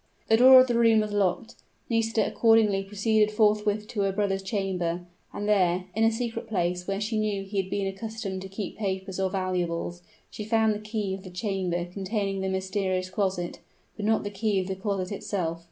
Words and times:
The 0.29 0.37
door 0.37 0.59
of 0.59 0.65
the 0.65 0.79
room 0.79 1.01
was 1.01 1.11
locked; 1.11 1.53
Nisida 1.87 2.25
accordingly 2.25 2.81
proceeded 2.83 3.29
forthwith 3.29 3.87
to 3.89 4.01
her 4.01 4.11
brother's 4.11 4.41
chamber; 4.41 5.05
and 5.31 5.47
there, 5.47 5.85
in 5.93 6.03
a 6.03 6.11
secret 6.11 6.47
place 6.47 6.87
where 6.87 6.99
she 6.99 7.19
knew 7.19 7.43
he 7.43 7.57
had 7.61 7.69
been 7.69 7.85
accustomed 7.85 8.41
to 8.41 8.49
keep 8.49 8.79
papers 8.79 9.19
or 9.19 9.29
valuables, 9.29 10.01
she 10.31 10.43
found 10.43 10.73
the 10.73 10.79
key 10.79 11.13
of 11.13 11.23
the 11.23 11.29
chamber 11.29 11.85
containing 11.85 12.41
the 12.41 12.49
mysterious 12.49 13.11
closet, 13.11 13.59
but 13.95 14.03
not 14.07 14.23
the 14.23 14.31
key 14.31 14.59
of 14.59 14.65
the 14.65 14.75
closet 14.75 15.11
itself. 15.13 15.59